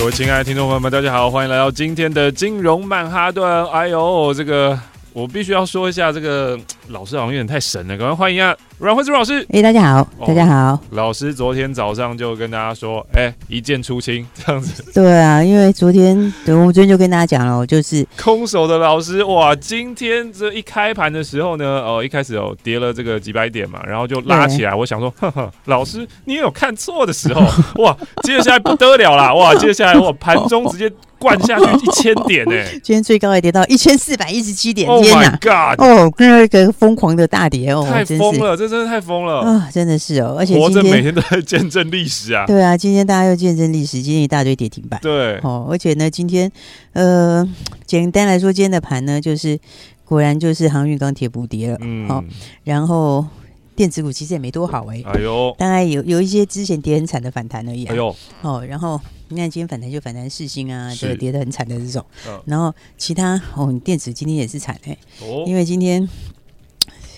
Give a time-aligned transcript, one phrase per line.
[0.00, 3.66] 各位亲爱的听众朋友们，大家好，欢迎来到今天的金融曼哈顿。
[3.66, 4.76] 哎呦，这个
[5.12, 6.58] 我必须要说一下，这个
[6.90, 8.56] 老师好像有点太神了，赶快欢迎一下！
[8.78, 10.54] 阮慧珠老师，哎，大家好，大家好。
[10.72, 14.82] 哦，老师昨天早上就跟大家说，哎，一见出清 这样子。
[14.92, 24.74] 对啊，因为昨天，对，我们昨天就跟大家讲了，就是空手的老师，哇，今天这一开盘的时候呢，哦，一开始有跌了这个几百点嘛，然后就拉起来。
[24.74, 27.42] 我想说， 呵呵，老师你也有看错的时候，
[27.82, 38.70] 哇，接下来不得了啦，哇，接下来我盘中直接灌下去一千点呢，今天最高也跌到一千四百一十七点，Oh my God，哦，那个疯狂的大跌哦，太疯了，这。
[38.70, 39.68] 真的太疯了啊！
[39.72, 42.46] 真的是哦，而且活着每天都在见证历史啊。
[42.46, 44.98] 对啊，今天大家又见证历史，今天一大堆跌停板。
[45.02, 46.50] 对哦，而且呢，今天
[46.92, 47.46] 呃，
[47.84, 49.58] 简单来说，今天的盘呢，就是
[50.04, 51.78] 果然就是航运钢铁补跌了。
[51.80, 52.24] 嗯，好，
[52.62, 53.26] 然后
[53.74, 55.02] 电子股其实也没多好哎。
[55.04, 57.84] 哎呦，大概有有一些之前跌很惨的反弹而已。
[57.86, 62.02] 哎呦，哦，然后你看今天反弹就反弹四星啊，这个跌得很惨的这种。
[62.46, 64.96] 然后其他哦，电子今天也是惨哎。
[65.22, 66.08] 哦，因为今天。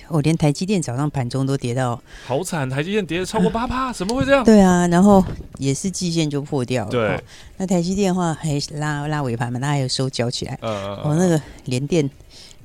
[0.09, 4.45] 我、哦、连台积电早上盘中都跌到好惨，台积电跌了超过八趴， 怎么会这样？
[4.45, 5.25] 对啊，然后
[5.59, 6.91] 也是季线就破掉了。
[6.91, 7.21] 对，哦、
[7.59, 10.59] 那台积电的话还拉拉尾盘嘛，那还有收缴起来。
[10.61, 12.09] 哦，那个联电，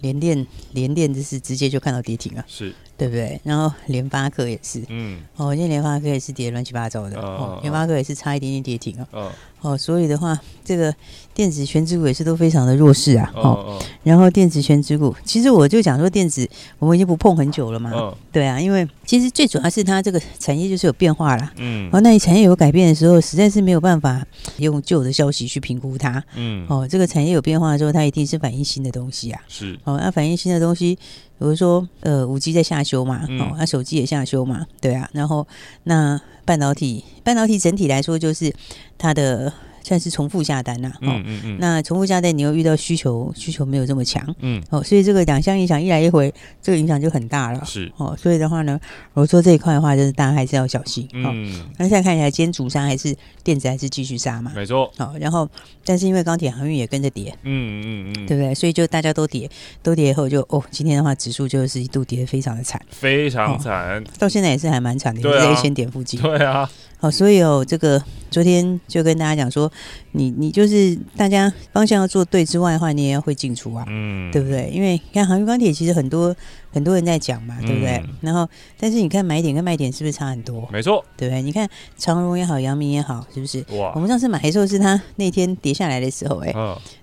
[0.02, 2.43] 连电，连电就是直接就看到跌停啊。
[2.47, 2.73] 是。
[2.98, 3.40] 对不对？
[3.44, 9.31] 然后联发科也是，嗯，哦，今天联发科也是跌乱七八糟的，哦，联发科也是差一点点跌停啊，哦，
[9.62, 10.94] 哦，所以的话，这个
[11.34, 17.92] 电子权值股也是都非常的弱势啊，哦，然后电子权值股，其实我就讲说电子，我们已经不碰很久了嘛，
[18.32, 21.54] 对啊，因为其实最主要是它这个产业就是有变化啦。
[21.58, 24.26] 嗯，哦，那你产业有改变的时候，实在是没有办法
[24.58, 30.98] 用旧的消息去评估它，嗯，哦，这个产业有变化的时候，它一定是反映新的东西啊，是，哦，那反映新的东西。
[31.39, 35.48] 比如说，呃，五 G 在下修嘛，嗯、哦，那手机也下修嘛，对啊，然后
[35.83, 38.53] 那半导体，半导体整体来说就是
[38.98, 39.52] 它的。
[39.87, 47.89] 算是重复下单呐，嗯嗯嗯，那重复下单你又遇到需求，需求没有这么强，嗯，哦，所以这个两项影响一来一回，这个影响就很大了，是。
[47.95, 48.77] 哦，所以的话呢，
[49.14, 53.15] 我说这一块的话，就是大家还是要小心，嗯，那现在看起来，今天主杀还是
[53.45, 55.47] 电子还是继续杀嘛，没错，好，然后
[55.86, 58.53] 但是因为钢铁航运也跟着跌，嗯嗯嗯，对不对？
[58.53, 59.49] 所以就大家都跌，
[59.81, 66.70] 都跌以后就哦，今天的话指数就是一度跌得非常的惨，非常惨，到现在也是还蛮惨的，一千点附近，对啊。
[66.99, 69.71] 好，所以哦，这个昨天就跟大家讲说，
[70.13, 74.69] 你你就是大家方向要做对之外的话，你也要会进出啊，嗯，对不对？
[74.73, 76.35] 因为你看航运钢铁其实很多
[76.71, 77.97] 很多人在讲嘛，对不对？
[77.97, 78.49] 嗯、然后，
[78.80, 80.67] 但是你看买点跟卖点是不是差很多？
[80.71, 81.41] 没错，对不对？
[81.43, 83.64] 你看长荣也好，阳明也好，是不是？
[83.77, 83.91] 哇！
[83.93, 86.52] 我们上次买的时候是它那天跌下来的时候，哎，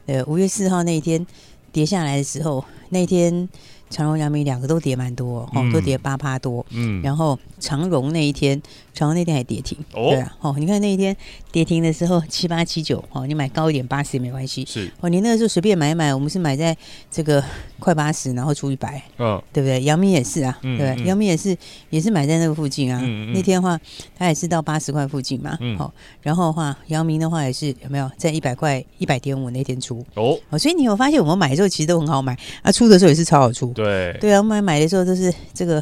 [0.07, 1.25] 呃，五月四号那一天
[1.71, 3.49] 跌下来的时候，那天。
[3.95, 6.67] 长荣、阳明两个都跌蛮多，哦，都跌八趴多。
[6.71, 8.61] 嗯，然后长荣那一天，
[8.93, 9.79] 长荣那天还跌停。
[9.93, 11.17] 哦，对啊，哦，你看那一天
[11.55, 14.65] 跌停的时候七八七九，哦，你买高一点八十也没关系。
[14.69, 16.77] 是，哦，你那个时候随便买一买，我们是买在
[17.13, 17.41] 这个
[17.79, 19.01] 快八十，然后出一百。
[19.19, 19.81] 嗯，对不对？
[19.85, 21.57] 姚明也是啊，对，姚明也是
[21.91, 23.01] 也是买在那个附近啊。
[23.33, 23.79] 那天的话，
[24.19, 25.57] 他也是到八十块附近嘛。
[25.61, 30.05] 嗯，好，然后的话，姚明的话也是有没有在一百块一百点五那天出？
[30.15, 33.73] 哦，所以你有发现我们买的时候其实都很好买，啊，出的时候也是超好出。
[33.75, 35.75] 对对啊，我们买的时候都是这个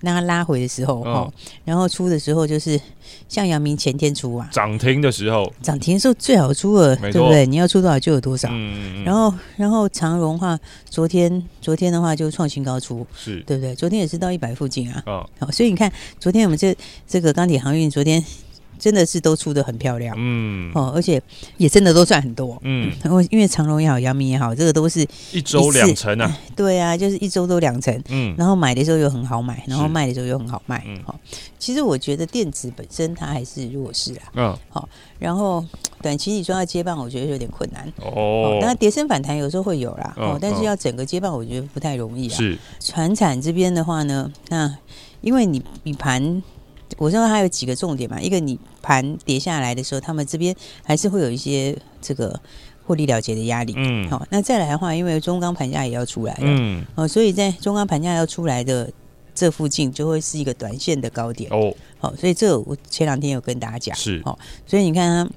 [0.00, 1.30] 让它拉回的时候哈，
[1.66, 2.80] 然后出的时候就是
[3.28, 7.46] 像阳明前天出啊，涨停的时候，涨停的时候最好出了，对不对？
[7.46, 8.48] 你要出多少就有多少。
[8.52, 10.58] 嗯，然后然后长荣话，
[10.88, 13.74] 昨天昨天的话就创新高出，是对不对？
[13.74, 15.02] 昨天也是到一百附近啊。
[15.38, 16.76] 好，所以你看昨天我们这
[17.06, 18.24] 这个钢铁航运昨天。
[18.78, 21.20] 真的是都出的很漂亮，嗯，哦，而且
[21.56, 31.18] 也真的都赚很多，嗯，然后因为长荣也好，阳明也好，这个都是一周两成啊， 对啊，就是一周都两成，嗯，然后买的时候又很好买，然后卖的时候又很好卖，嗯，好，
[31.58, 34.88] 其实我觉得电子本身它还是弱势啊，嗯，好，
[35.18, 35.64] 然后
[36.00, 44.76] 短期你说要接棒，我觉得有点困难，哦，那跌升反弹有时候会有啦，哦，但是要整个接棒，我觉得不太容易啊，是，船产这边的话呢，那
[45.20, 46.42] 因为你你盘。
[46.96, 52.40] 我认为它有几个重点嘛，一个你盘跌下来的时候，他们这边还是会有一些这个
[52.84, 53.74] 获利了结的压力。
[53.76, 58.90] 嗯，好，那再来的话，因为中钢盘价也要出来了，嗯，哦，所以在中钢盘价要出来的
[59.34, 61.50] 这附近，就会是一个短线的高点。
[61.52, 65.32] 哦，好，所以这我前两天有跟大家讲，是，哦，所以你看它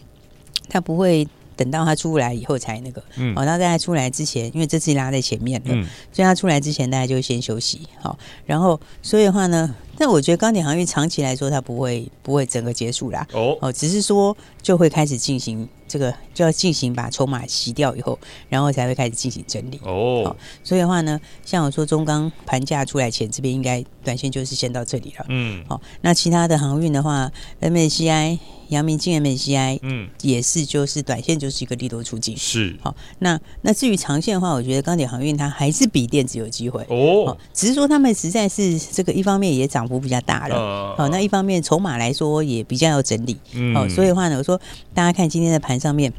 [0.69, 1.27] 它不会。
[1.53, 8.17] 等到他出来以后才那个，嗯，好，那在它出来之前，因为这次拉在前面了，嗯，所以他出来之前，大家就先休息，好，
[8.47, 18.17] 然后所以的话呢，但我觉得钢铁航运长期来说，它不会不会整个结束啦，哦，哦，只是说就会开始进行这个，就要进行把筹码洗掉以后，
[18.49, 28.39] 然后才会开始进行整理，哦，哦，所以的话呢，像我说中钢盘价出来前，这边应该短线就是先到这里了，嗯，好，那其他的航运的话，MSCI。
[28.71, 32.73] 阳明金 MSCI，嗯，也是，就是短线就是一个利多出尽，是。
[32.81, 32.95] 好。
[33.19, 36.81] 那那至于长线的话，我觉得钢铁航运它还是比电子有机会。
[36.87, 44.59] 哦，只是说他们实在是这个一方面也涨幅比较大了，哦、呃，那一方面筹码来说也比较要整理，嗯，哦，所以的话呢，我说
[44.93, 46.11] 大家看今天的盘上面。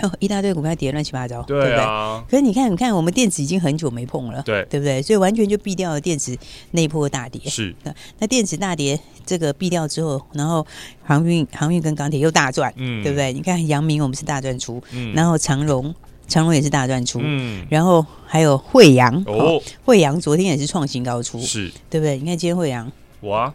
[0.00, 2.24] 哦，一大堆股票跌乱七八糟，对啊。
[2.30, 2.30] 对不对？
[2.30, 5.02] 可是你看，你看，我们电子已经很久没碰了，对，对不对？
[5.02, 6.34] 所以完全就避掉了电子
[6.70, 7.38] 那一波大跌。
[7.44, 7.76] 是。
[7.82, 10.66] 那那电子大跌，这个避掉之后，然后
[11.04, 13.34] 航运、航运跟钢铁又大赚，嗯，对不对？
[13.34, 15.94] 你看阳明我们是大赚出，嗯，然后长荣、
[16.32, 22.16] 长隆也是大赚出，嗯，然后还有惠阳哦，惠阳昨天也是创新高出，是，对不对？
[22.16, 22.90] 你看今天惠阳，
[23.20, 23.52] 哇。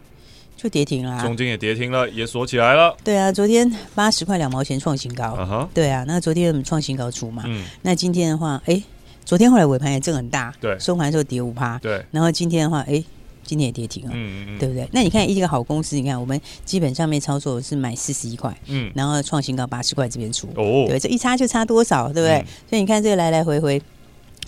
[0.56, 2.96] 就跌停了，啊，中间也跌停了，也锁起来了。
[3.04, 5.26] 对啊，昨天八十块两毛钱创新高。
[5.26, 5.68] Uh huh.
[5.72, 7.44] 对啊，那昨天我们创新高出嘛。
[7.46, 7.64] 嗯。
[7.84, 8.82] 那今天的话，哎，
[9.24, 10.52] 昨天后来尾盘也震很大。
[10.60, 10.76] 对。
[10.80, 11.78] 收盘的时候跌五趴。
[11.78, 12.04] 对。
[12.10, 13.04] 然后今天的话，哎，
[13.48, 14.12] 今天也跌停了。
[14.14, 14.88] 嗯嗯，对不对？
[14.92, 20.48] 那你看一个好公司，你看我们基本上面操作是买四十一块，嗯，然后创新高八十块这边出。
[20.56, 20.86] 哦。
[20.88, 22.38] 对，这一差就差多少，对不对？
[22.38, 23.82] 嗯、所以你看这个来来回回。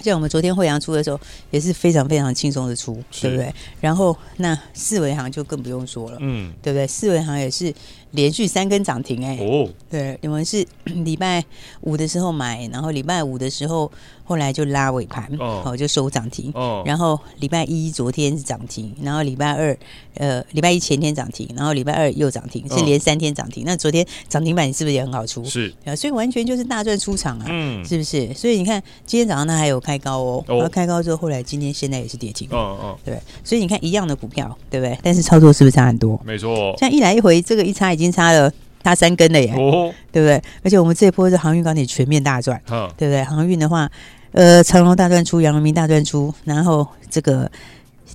[0.02, 1.20] 像我们昨天惠阳出的时候
[1.52, 3.54] 也是非常非常轻松的出，对不对？
[3.82, 6.88] 然后那四维行就更不用说了，嗯，对不对？
[6.88, 7.74] 四维行也是
[8.12, 11.44] 连续三根涨停，欸，哎，哦，对，你们是 礼拜
[11.82, 13.92] 五的时候买，然后礼拜五的时候。
[14.30, 16.52] 后来就拉尾盘，哦，就收涨停。
[16.54, 19.76] 哦，然后礼拜一昨天是涨停，然后礼拜二，
[20.14, 23.64] 呃，礼拜一前天涨停，然后礼拜二又涨停，是连三天涨停。
[23.66, 25.44] 那昨天涨停板是不是也很好出？
[25.46, 28.32] 是啊，所以完全就是大赚出场啊，嗯，是不是？
[28.36, 34.96] 所以你看今天早上它还有开高哦，然后开高之后，后来今天现在也是跌停，哦哦，对，所以你看一样的股票，对不对？
[35.02, 36.22] 但是操作是不是差很多？
[36.24, 38.52] 没错，像一来一回，这个一差已经差了
[38.84, 40.42] 差三根了耶，哦，对不对？
[40.64, 42.60] 而且我们这一波是航运钢铁全面大赚，
[42.98, 43.24] 对不对？
[43.24, 43.88] 航运的话。
[44.32, 47.52] 呃，长隆大赚出，阳明大赚出，然后这个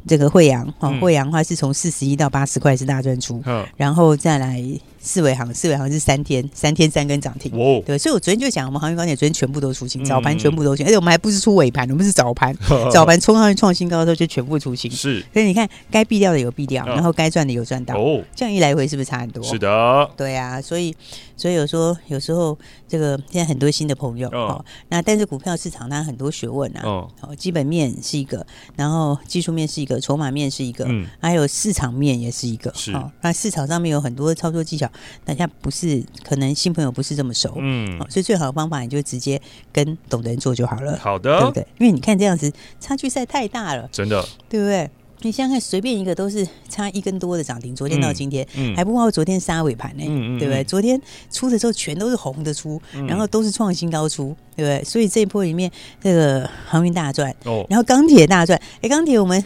[0.06, 4.62] 这个惠阳哦，惠阳的话是从四十一到八十块是大赚出，嗯、然后再来。
[5.04, 12.56] 四维行，四维行是三天，三天三根涨停，哦、对，所以我昨天就讲，我们航运钢铁昨天全部都出清，早盘全部都出清，而且我们还不是出尾盘，我们是早盘，
[12.90, 19.44] 早盘冲上去创新高的时候就全部出清，是，所以你看该避掉的有避掉，然后该赚的有赚到，哦，这样一来回是不是差很多？
[19.44, 20.96] 是的，对啊，所以
[21.36, 22.58] 所以有时候有时候
[22.88, 32.90] 这个现在很多新的朋友哦，那但是股票市场它很多学问啊，哦，基本面是一个，然后技术面是一个，筹码面是一个，嗯，还有市场面也是一个，是，
[33.20, 34.90] 那市场上面有很多操作技巧。
[35.24, 39.40] 大家不是可能新朋友不是这么熟，嗯，所以最好的方法你就直接
[39.72, 40.98] 跟懂的人做就好了。
[40.98, 41.66] 好的，对不对？
[41.78, 44.90] 因为你看这样子差距实在太大了，真的，对不对？
[45.20, 50.62] 你想想看，随便一个都是差一根多的涨停，昨天到今天，嗯，还不包括昨天杀尾盘呢，嗯嗯，对不对？
[50.64, 51.00] 昨天
[51.30, 54.84] 出的时候全都是红的出，然后都是创新高出，对不对？
[54.84, 55.70] 所以这一波里面，
[56.02, 59.42] 这个航运大赚，哦，然后钢铁大赚，哎，钢铁我们。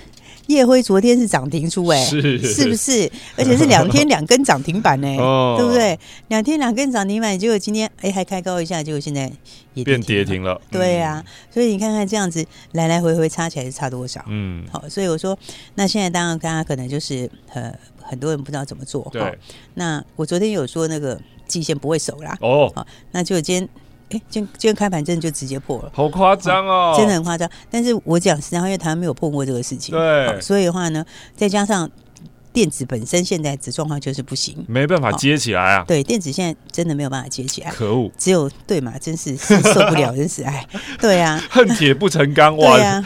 [0.48, 3.10] 烨辉昨天是涨停出哎、欸，是是不是？
[3.36, 5.98] 而且是两天两根涨停板呢、欸， 哦、对不对？
[6.28, 9.30] 两天两根涨停板，结果今天哎、欸、还开高一下，结果现在
[9.74, 10.60] 也跌变跌停了。
[10.70, 14.24] 对呀、啊，所以你看看这样子来来回回差起来是差多少？
[14.28, 15.38] 嗯，好，所以我说，
[15.74, 17.72] 那现在当然大家可能就是呃
[18.02, 19.06] 很多人不知道怎么做。
[19.12, 19.38] 对，
[19.74, 22.36] 那我昨天有说那个季线不会守啦。
[22.40, 23.68] 哦，好，那就今天。
[24.10, 27.48] 哎，今今天开盘真的就直接破了，好夸张哦，真的很夸张。
[27.70, 31.04] 但是我讲实际上，因为台湾没有碰过这个事情，对，所以的话呢，
[31.36, 31.88] 再加上
[32.52, 35.84] 电子本身现在的状况就是不行，没办法接起来啊。
[35.86, 38.10] 对，电子现在真的没有办法接起来，可恶！
[38.16, 40.66] 只有对嘛，真是是受不了， 真是哎，
[40.98, 42.76] 对啊，恨铁不成钢，哇！
[42.76, 43.04] 对呀。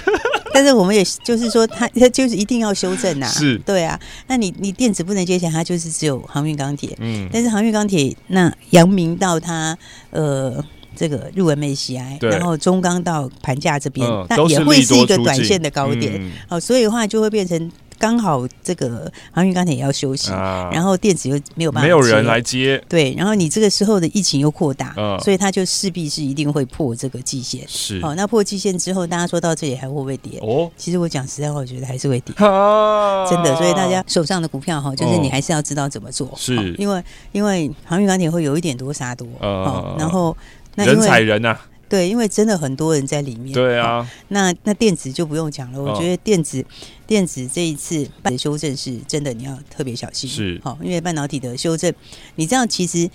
[0.54, 3.98] 但是我们也就是说，它它就是一定要修正 呐，是对啊。
[4.26, 7.28] 那你你电子不能接起来，它就是只有航运钢铁，嗯。
[7.32, 9.76] 但是航运钢铁，那阳明到它
[10.10, 10.64] 呃。
[10.94, 16.14] 这个入 MSCI，然后中钢到盘价这边，嗯、那也会是一个短线的高点。
[16.14, 22.82] 嗯、哦，所以的话就会变成刚好这个航运钢铁也要休息，啊、然后电子又没有办法，没有人来接。
[22.88, 27.62] 对，然后你这个时候的疫情又扩大，嗯、所以它就势必是一定会破这个季线。
[27.68, 30.40] 是，哦，那破季线之后，大家说到这里还会不会跌？
[30.40, 33.54] 哦，其实我讲实在话，我觉得还是会跌，啊、真的。
[33.56, 40.36] 所以大家手上的股票哈，就是你还是要知道怎么做，是、哦，因为因为航运钢铁会有一点多杀多，嗯、哦，然后。
[40.74, 43.52] 那人踩人呐、啊，对，因为真的很多人在里面。
[43.52, 45.82] 对啊，那那电子就不用讲了。
[45.82, 46.64] 我觉得电子、哦、
[47.06, 50.28] 电子这一次的修正是真的，你要特别小心。
[50.28, 51.92] 是，好，因为半导体的修正，
[52.36, 53.10] 你知道其实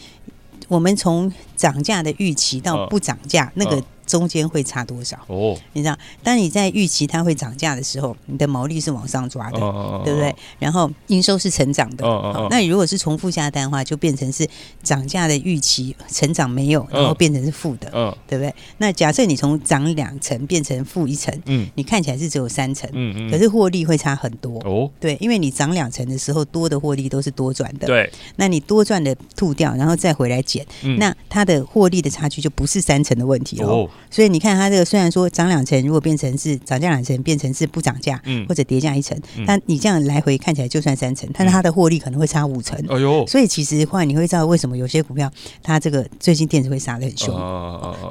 [0.67, 3.83] 我们从涨价的预期到不涨价，那个。
[4.07, 5.19] 中间会差多少？
[5.27, 10.33] 哦，你知道，当你在预期它会涨价的时候，你的毛利是往上抓的，哦、对不对？
[10.57, 12.03] 然后营收是成长的。
[12.49, 14.47] 那你如果是重复下单的话，就变成是
[14.81, 18.53] 涨价的预期成长没有，然后变成是负的，哦、对不对？
[18.77, 24.59] 那假设你从涨两成变成负一成，嗯，你看起来是只有三成，嗯嗯，可是获利会差很多。
[24.61, 27.85] 哦，对，因为你涨两成的时候，多的获利都是多赚的。
[27.85, 33.67] 对，那你多赚的吐掉，然后再回来减，嗯、那它的获利的差距就不是三成的问题哦。
[33.67, 42.77] 哦所以你看，它这个虽然说涨两成，如果变成是涨价两成，变成是不涨价，嗯，或者跌价一成，但你这样来回看起来就算三成，但是它的获利可能会差五成。
[42.89, 43.25] 哎呦！
[43.27, 45.29] 所以其实后来你会知道为什么有些股票
[45.61, 47.33] 它这个最近电子会杀的很凶。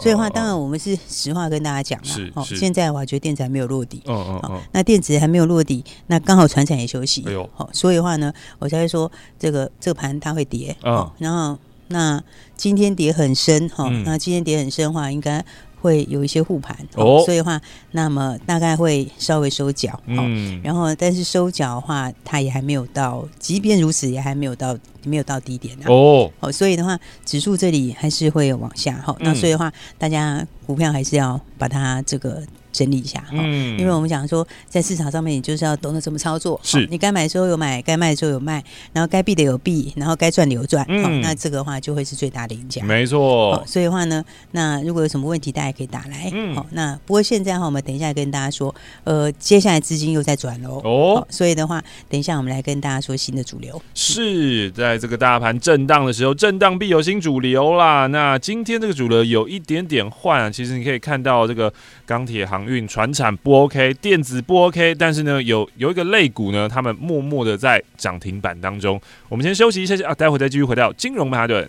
[0.00, 2.30] 所以的话，当然我们是实话跟大家讲了。
[2.34, 4.02] 哦，现在的话，觉得电子还没有落底。
[4.06, 4.60] 哦哦。
[4.72, 7.24] 那电子还没有落地，那刚好船产也休息。
[7.26, 7.48] 哎呦。
[7.54, 10.76] 好，所以的话呢，我才会说这个这个盘它会跌。
[10.82, 11.10] 哦。
[11.18, 12.22] 然后那
[12.56, 15.44] 今天跌很深哈，那今天跌很深的话，应该。
[15.86, 17.60] 会有一些护盘哦，所以的话，
[17.92, 32.42] 那么大概会稍微收脚，嗯，然后但是收脚的话，它也还没有到，即便如此，也还没有到没有到低点哦，哦，所以的话，指数这里还是会往下哈，那所以的话，大家股票还是要把它这个。
[32.76, 36.60] 整理一下，嗯，因为我们讲说，在市场上面，你就是要懂得怎么操作。
[36.62, 40.84] 是，你该买的时候有买，该卖的时候有卖，然后该避的有避，然后该赚的有赚。
[40.90, 42.84] 嗯，那这个的话就会是最大的赢家。
[42.84, 43.64] 没错。
[43.66, 46.30] 所以的话呢，那如果有什么问题，大家可以打来。
[46.34, 46.54] 嗯。
[46.54, 50.82] 好，那不过现在哈，我们等一下跟大家说，呃，接下来资金又在转喽。
[50.84, 51.26] 哦。
[51.30, 53.80] 所以的话，等一下我们来跟大家说新的主流。
[53.94, 58.06] 是在这个大盘震荡的时候，震荡必有新主流啦。
[58.08, 61.72] 那今天这个主流有一点点换啊，其实你可以看到这个
[62.04, 62.65] 钢铁行。
[62.66, 69.00] 运船产不 OK，电子不 OK，但是呢，有有一个类股呢，他们默默的在涨停板当中。
[69.28, 71.68] 我们先休息一下下啊，待会再继续回到金融曼哈顿。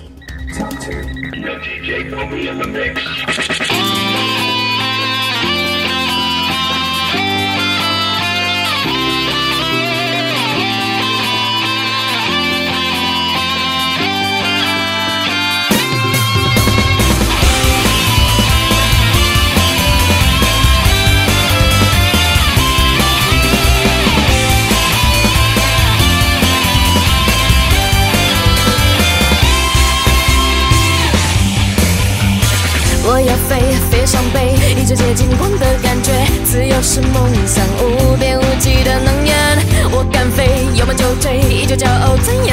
[0.53, 1.03] Talk to.
[1.39, 4.50] No DJ, put me in the mix.
[33.03, 36.13] 我要飞，飞上北，一直接近光的感觉，
[36.45, 39.33] 自由是梦想，无边无际的能源。
[39.91, 42.50] 我敢飞，有梦就追，依旧骄傲尊严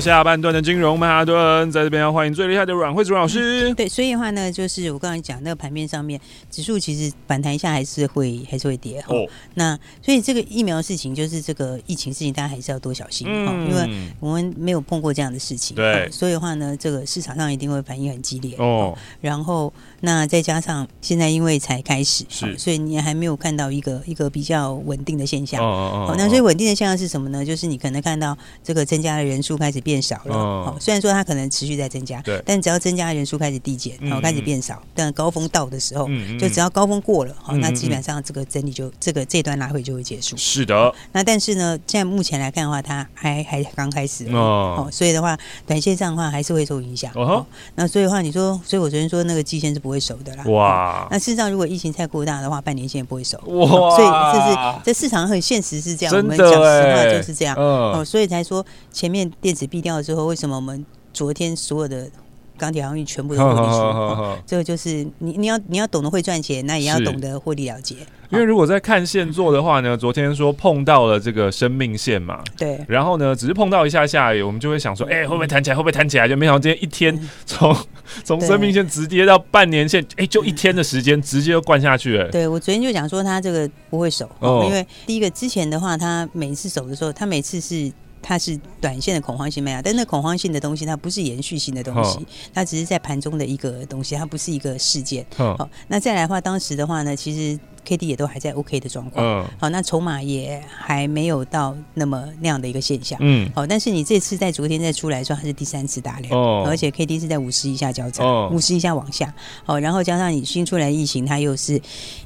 [0.00, 3.70] 下半段的金融曼哈顿，在这边要欢迎最厉害的阮惠竹老师。
[3.70, 3.74] 嗯。
[3.74, 9.14] 对，所以的话呢，就是我刚才讲那个盘面上面，指数其实反弹一下还是会还是会跌哈。
[9.14, 9.26] 哦。
[9.54, 13.88] 那所以这个疫苗的事情，就是这个疫情事情，大家还是要多小心哈，嗯，因为
[14.20, 15.74] 我们没有碰过这样的事情。
[15.74, 16.10] 对。
[16.10, 18.96] 所以的话呢，这个市场上一定会反应很激烈哦。
[19.20, 19.72] 然后。
[20.00, 25.64] 那再加上现在因为才开始，是，所以你还没有看到一个一个比较稳定的现象。
[25.64, 26.14] 哦哦哦。
[26.18, 27.42] 那所以稳定的现象是什么呢？
[27.42, 30.34] 就是你可能看到这个增加的人数开始变少了。
[30.34, 30.76] 哦。
[30.80, 32.42] 虽然说它可能持续在增加，对。
[32.44, 36.08] 但只要增加的人数开始递减，然后开始变少，但高峰到的时候，
[36.40, 40.36] 就只要高峰过了，好，那基本上这个整理就这个这段拉回就会结束。
[40.36, 40.92] 是的。
[41.12, 44.26] 那但是呢，现在目前来看的话，它还还刚开始。
[44.32, 44.88] 哦。
[44.90, 47.12] 所以的话，短线上的话还是会受影响。
[47.14, 47.44] 哦。
[47.74, 50.44] 那所以的话，你说，所以我昨天说那个季线是不会守的啦。
[50.46, 51.06] 哇！
[51.10, 53.38] 那事实上，如果疫情太过大的话，半年线也不会守。
[53.46, 53.68] 哇！
[53.96, 57.54] 所以这是这市场很现实是这样，我们讲实话就是这样。
[57.56, 62.08] 哦，所以才说前面电子闭掉了之后，为什么我们昨天所有的
[62.56, 64.42] 钢铁航运全部都获利出？
[64.46, 67.96] 这个就是你你要你要懂得会赚钱，那也要懂得获利了结。
[68.30, 75.76] 因为如果在看线做的话呢，昨天说碰到了这个生命线嘛，对，然后呢，只是碰到一下下，我们就会想说，哎，会不会弹起来？
[75.76, 76.28] 会不会弹起来？
[76.28, 77.76] 就没想到今天一天 从
[78.22, 82.28] 从生命线直接到半年线，哎，就一天的时间直接就灌下去了。
[82.30, 87.92] 对，我昨天就讲说他这个不会守，因为第一个之前的话，他每次守的时候，他每次是。
[88.26, 95.26] 它是短线的恐慌性卖压，但那恐慌性的东西，它不是延续性的东西，它只是在盘中的一个东西，它不是一个事件。
[95.36, 99.46] 好，那再来的话，当时的话呢，其实 K D 也都还在 OK 的状况。
[99.58, 103.18] 好，那筹码也还没有到那么那样的一个现象。
[103.20, 109.34] 嗯，好，但是你这次在昨天再出来说，它是第三次大量，而且 K D 是在五十以下交叉，五十以下往下。
[109.64, 111.78] 好，然后加上你新出来的疫情，它又是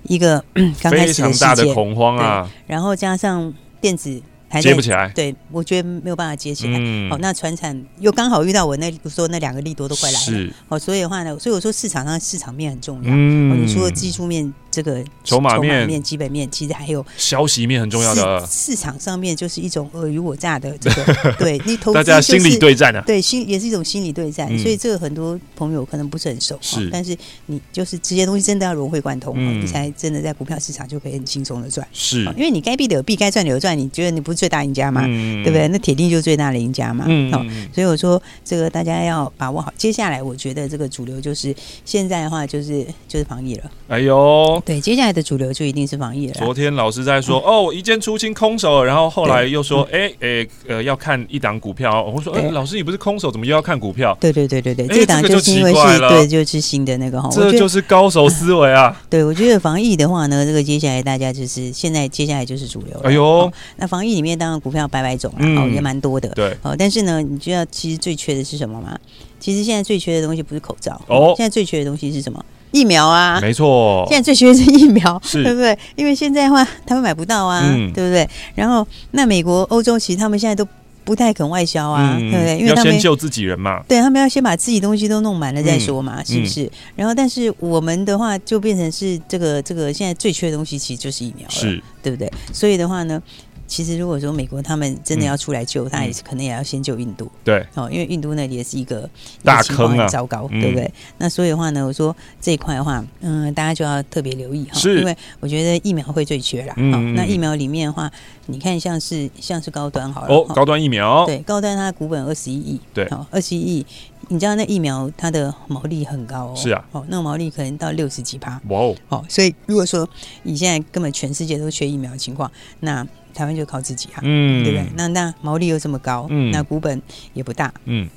[0.04, 0.44] 一个
[0.80, 4.22] 刚开始的事件，恐慌啊，然后加上电子。
[4.62, 6.78] 接不起来，对，我觉得没有办法接起来。
[6.80, 13.10] 嗯、好，那船产又刚好遇到我那说那两个利多都快来了，好哦，所以的话呢，所以我说市场上市场面很重要。
[13.12, 14.52] 嗯，你除了技术面。
[14.78, 18.46] 这个筹码面、基本面，其实还有消息面很重要的。
[18.46, 24.46] 市场上面就是一种尔虞我诈的这个， 对你投资、就是、大家心理对战啊，对，心也是一种心理对战。
[24.48, 31.84] 嗯、所以这个很多朋友可能不是很熟，是，但是你就是这些东西真的要融会贯通，嗯、你才真的在股票市场就可以很轻松的赚。
[31.92, 35.02] 是，因为你该避的有避，该赚的有赚，你觉得你不是最大赢家吗？
[35.04, 35.66] 嗯、对不对？
[35.66, 37.04] 那铁定就是最大的赢家嘛。
[37.08, 39.74] 嗯，好，所以我说这个大家要把握好。
[39.76, 41.52] 接下来我觉得这个主流就是
[41.84, 43.68] 现在的话就是就是防疫了。
[43.88, 44.62] 哎呦。
[44.68, 46.34] 对，接下来的主流就一定是防疫了。
[46.34, 52.04] 昨天老师在说，嗯、哦，一键出清空手，然后后来又说，哎哎、嗯，呃，要看一档股票。
[52.04, 54.14] 我说，哎，老师你不是空手，怎么又要看股票？
[54.20, 58.94] 对对对对对，这档就是因为是，对，就是新的那个哈，这就是高手思维啊。
[59.08, 63.08] 对，我觉得防疫的话呢，这个接下来大家就是现在接下来就是主流了。
[63.08, 66.28] 哎呦，那防疫里面当然股票百百种啊，哦，也蛮多的。
[66.34, 68.98] 对，哦，但是呢，你知道其实最缺的是什么吗？
[69.40, 72.44] 其实现在最缺的东西不是口罩，哦，现在最缺的东西是什么？
[72.70, 75.76] 疫苗啊，没错，现在最缺的是疫苗，是对不对？
[75.96, 78.28] 因为现在的话，他们买不到啊，嗯、对不对？
[78.54, 80.66] 然后，那美国、欧洲其实他们现在都
[81.04, 82.58] 不太肯外销啊，嗯、对不对？
[82.58, 86.64] 因为他们要先救自己人嘛，对他们要先把自己东西都弄满了再说嘛，嗯、是不是？
[86.64, 92.30] 嗯、然后，但是我们的话就变成是这个这个现在最缺的东西其实就是疫苗了，是对不对？
[92.52, 93.22] 所以的话呢。
[93.68, 97.30] 其实，如果说美国他们真的要出来救，他也是可能也要先救印度。
[97.44, 99.08] 对，哦，因为印度那里也是一个
[99.44, 100.90] 大坑啊，糟糕，对不对？
[101.18, 106.72] 那所以的话呢，我说这一块的话，嗯，大家就要特别留意哈，因为我觉得疫苗会最缺啦。
[106.78, 108.10] 嗯，那疫苗里面的话，
[108.46, 113.86] 你看像是像是高端好了，哦，高端疫苗，对，高端它的股本二十一亿，对，二十一亿，
[114.28, 120.08] 你知道那疫苗它的毛利很高哦，是啊，哦，那毛利可能到六十几趴，哇哦，哦，所以如果说
[120.44, 122.50] 你现在根本全世界都缺疫苗的情况，
[122.80, 123.06] 那
[123.38, 124.84] 台湾就靠自己啊，嗯，对不对？
[124.96, 127.00] 那那毛利又这么高，嗯，那股本
[127.34, 128.08] 也不大，嗯，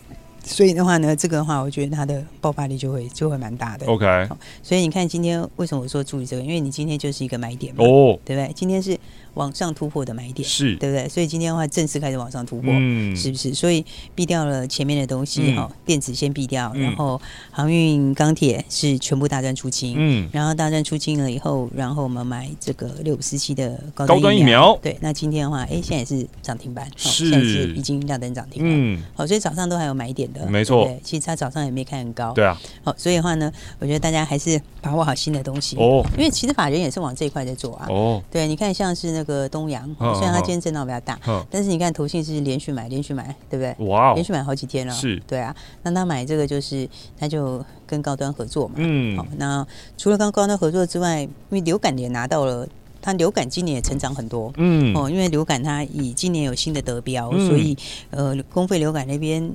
[0.44, 3.86] 所以的话呢，这个的话，我觉得它的爆发力就会就会蛮大的。
[3.86, 4.28] OK，
[4.64, 6.42] 所以你看今天为什么我说注意这个？
[6.42, 8.52] 因为你今天就是一个买点嘛，哦，对不对？
[8.56, 8.98] 今天是。
[9.36, 10.72] 往上突破的买点是。
[10.82, 11.08] 对不对？
[11.08, 13.54] 所以今天的话正式开始往上突破，嗯，是不是？
[13.54, 39.21] 所以避掉了前面的东西哈，电子先避掉，然后航运、钢铁是全部大战出清，嗯，然后大战出清了以后，然后我们买这个六五四七的高端疫苗，对，那今天的话，哎，现在也是涨停板，是，现在是已经亮灯涨停了，嗯，好，所以早上都还有买点的，没错，对其实它早上也没开很高，对啊，好，所以的话呢，我觉得大家还是把握好新的东西哦，因为其实法人也是往这一块在做啊，哦，对，你看像是那。
[39.22, 43.88] 那个东阳，虽然它今天震荡比较大，但是你看投信是连续买，连续买，对不对？
[43.88, 45.56] 哇，连续买好几天了，是，对啊。
[45.84, 48.74] 那他买这个就是，他就跟高端合作嘛。
[48.78, 49.28] 嗯，好。
[49.38, 52.68] 那除了跟高端合作之外，因为流感也拿到了，
[53.00, 54.52] 它流感今年也成长很多。
[54.58, 57.78] 嗯，哦，因为流感它以今年有新的得标，所以
[58.10, 59.54] 呃，公费流感那边。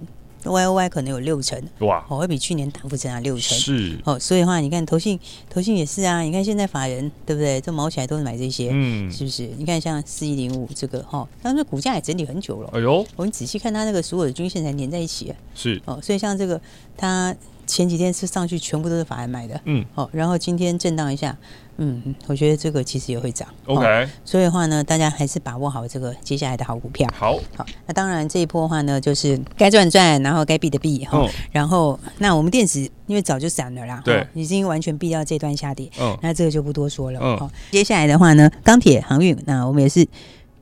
[0.53, 5.19] Y O Y 可能有六成哇，哦，会比去年大幅增加六成是哦，所以的话，你看投信
[5.51, 7.61] 投信也是啊，你看现在法人对不对？
[7.61, 9.49] 这毛起来都是买这些，嗯，是不是？
[9.57, 16.61] 你看像四一零五这个哈，但是股价也整理很久了，哎呦，我们仔细看它那个所有的均线才连在一起，是哦，所以像这个
[16.97, 17.35] 它
[17.67, 21.37] 前几天是上去全部都是法人买的，嗯，哦，然后今天震荡一下。
[21.79, 23.47] 嗯，我觉得这个其实也会涨。
[23.67, 27.09] OK，哦，所以的话呢，大家还是把握好这个接下来的好股票。
[27.15, 31.19] 好，好，那当然这一波的话呢，就是该赚赚，然后该避的避哈。
[31.19, 35.91] 哦，然后那我们电子因为早就散了啦，对，已经完全避掉这段下跌。
[36.01, 37.21] 嗯，那这个就不多说了。
[37.23, 40.07] 嗯，哦，接下来的话呢，钢铁航运，那我们也是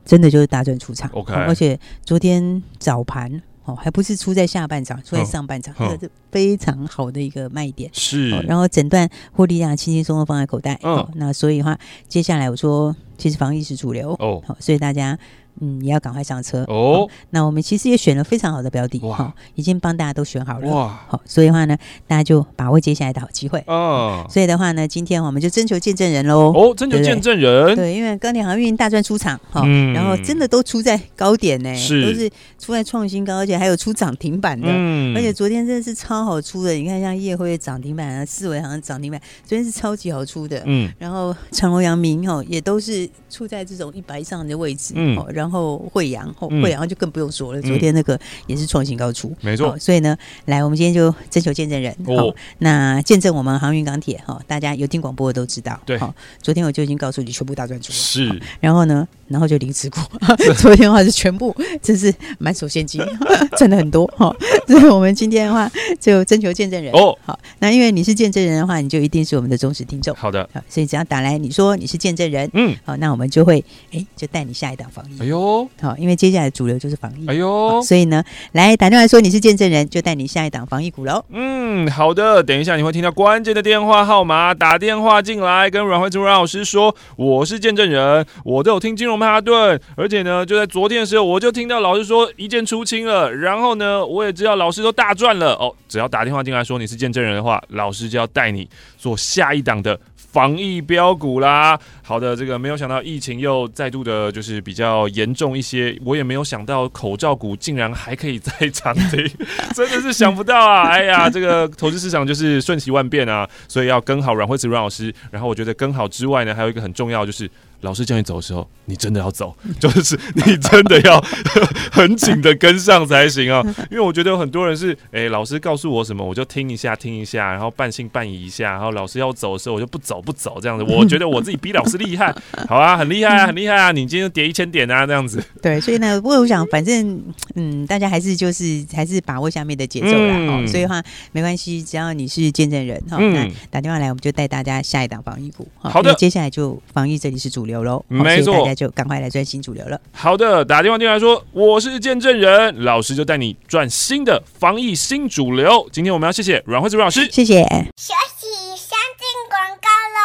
[0.03, 1.09] 真的就是大赚出场。
[1.13, 3.41] OK，而且昨天早盘。
[3.65, 7.89] 哦，还不是出在下半场，出在上半场，这个是非常好的一个卖点。
[7.93, 10.79] 是，然后整段获利量轻轻松松放在口袋。
[10.83, 14.13] 嗯，那所以的话，接下来我说，其实防疫是主流。
[14.19, 15.17] 哦，好，所以大家。
[15.61, 17.07] 嗯，也要赶快上车哦。
[17.29, 20.67] 那我们其实也选了非常好的标的，哈，已经帮大家都选好了。
[20.69, 23.63] 哇，好，所以的话呢，大家就把握接下来的好机会。
[23.67, 26.51] 嗯，所以的话呢，今天我们就征求见证人喽。
[26.53, 27.73] 哦，征求见证人。
[27.75, 34.67] 对，因为钢铁航运大赚出场，哈，然后真的都出在高点呢，是，都是出在创新高，而且还有出涨停板的。
[34.69, 40.61] 嗯，而且昨天真的是超好出的，你看像夜辉涨停板啊，四维好像涨停板，昨天是超级好出的。
[40.65, 44.93] 嗯，然后长隆、阳明哦，也都是出在这种一百以上的位置。
[44.97, 45.44] 嗯，然后。
[45.45, 47.61] 然后惠阳，后惠阳就更不用说了。
[47.61, 49.77] 昨天那个也是创新高出，没错。
[49.77, 51.95] 所以呢，来，我们今天就征求见证人。
[52.07, 55.79] 哦，那见证我们航运港铁哈，大家有听广播的都知道。
[55.85, 55.99] 对，
[56.41, 57.93] 昨天我就已经告诉你，全部大赚出。
[57.93, 58.41] 是。
[58.59, 59.99] 然后呢，然后就零持股。
[60.57, 62.99] 昨天的话是全部，真是满手现金，
[63.55, 64.35] 赚的很多哈。
[64.67, 66.91] 所以我们今天的话就征求见证人。
[66.93, 67.39] 哦，好。
[67.59, 70.15] 那因为你是见证人的话，你就一定是我们的忠实听众。
[70.15, 70.49] 好的。
[70.51, 75.17] 好，所以只要打来，你说你是见证人，嗯，好，那我们就会哎，就带你下一档防疫。
[75.35, 81.23] 哦，好，因为接下来主流就是防疫，哎呦，所以呢，来打电话说你是见证人，就带你下一档防疫股喽。
[81.29, 95.73] 嗯，好的，等一下你会听到关键的电话号码，打电话进来跟阮慧珠阮老师说我是见证人，我都有听金融曼哈顿，而且呢，就在昨天的时候我就听到老师说一键出清了，然后呢，我也知道老师都大赚了哦。
[95.87, 98.67] 只要打电话进来说你是见证人的话，老师就要带你
[98.97, 99.99] 做下一档的。
[100.35, 105.97] 防疫标股啦，好的，这个没有想到疫情又再度的，就是比较严严重一些。
[106.05, 109.27] 我也没有想到口罩股竟然还可以再涨停，
[109.75, 110.83] 真的是想不到啊！
[110.87, 115.13] 哎呀，这个投资市场就是瞬息万变啊，所以要跟好阮慧慈阮老师。
[115.31, 117.49] 然后我觉得跟好之外呢，还有一个很重要就是。
[117.81, 121.23] 老师叫你走的时候，你真的要走， 就是你真的要
[121.91, 123.61] 很紧的跟上才行啊！
[123.91, 130.83] 因为我觉得有很多人是，哎、欸，老师告诉我什么，我就听一下，听一下，然后半信半疑一下，然后老师要走的时候，我就不走不走这样子。
[130.83, 132.33] 我觉得我自己比老师厉害，
[132.67, 133.91] 好啊，很厉害啊，很厉害啊！
[133.91, 135.43] 你今天跌一千点啊，这样子。
[135.61, 137.21] 对，所以呢，不过我想，反正
[137.55, 140.35] 嗯，大家还是就是还是把握下面的节奏啦。
[140.37, 145.67] 嗯、所以的话没关系，只要你是见证人哈，嗯、那打电话来，我们就带大家下一档防疫股。
[145.79, 147.75] 好的，接下来就防疫这里是主流。
[147.75, 149.99] 有喽，没错，大家就赶快来赚新主流了。
[150.13, 155.85] 好的，打电话进来说我是见证人，老师就带你赚新的防疫新主流。
[155.91, 157.61] 今天我们要谢谢阮慧子老师，谢谢。
[157.97, 158.47] 休息，
[158.77, 160.19] 先进广告喽。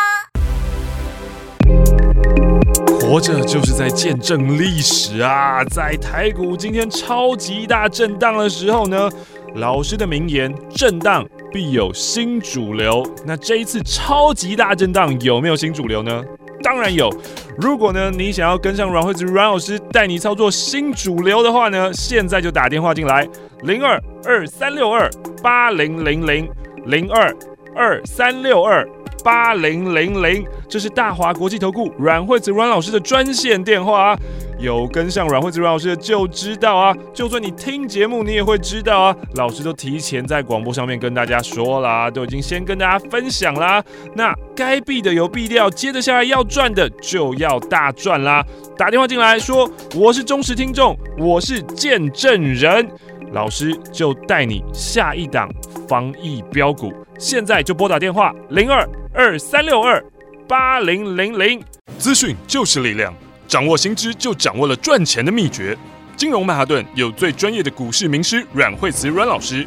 [3.00, 5.64] 活着就是在见证历史啊！
[5.64, 9.10] 在台股今天超级大震荡的时候呢，
[9.56, 13.04] 老师的名言：震荡必有新主流。
[13.26, 16.22] 那这一次超级大震荡有没有新主流呢？
[16.62, 17.10] 当然有，
[17.58, 23.26] 如果呢你想要跟上阮惠子阮老师带你操作新主流的话呢，现在就打电话进来，
[23.62, 25.10] 零二二三六二
[25.42, 26.48] 八零零零
[26.86, 27.34] 零二
[27.74, 28.86] 二三六二
[29.22, 34.18] 八零零零，这是大华国际投顾阮惠子阮老师的专线电话啊。
[34.58, 39.16] 有跟上阮惠子阮老师的就知道啊，就算你听节目，你也会知道啊。
[39.36, 43.82] 老师都提前在广播上面跟大家说啦，都已经先跟大家分享啦。
[44.14, 48.44] 那该避的有避掉，接着下来要赚的就要大赚啦。
[48.76, 52.86] 打电话进来说我是忠实听众，我是见证人，
[53.32, 55.48] 老师就带你下一档
[55.88, 56.92] 防疫标股。
[57.18, 60.02] 现在就拨打电话零二二三六二
[60.46, 61.60] 八零零零，
[61.98, 63.12] 资讯就是力量。
[63.48, 65.76] 掌握新知，就掌握了赚钱的秘诀。
[66.16, 69.66] 金融曼哈顿有最专业的股市名师阮慧慈阮老师，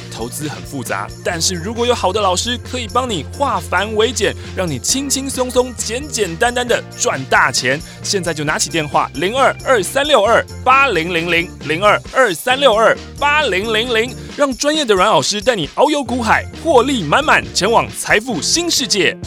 [0.11, 7.79] 投资很复杂，但是如果有好的老师可以帮你化繁为简，让你轻轻松松、简简单单的赚大钱。
[8.03, 19.17] 现在就拿起电话零二二三六二八零零零零二二三六二八零零零，让专业的阮老师带你遨游股海，获利满满，前往财富新世界。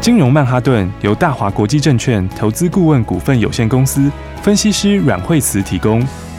[0.00, 4.10] 金融曼哈顿由大华国际证券投资顾问股份有限公司
[4.42, 6.06] 分析师阮慧慈提供。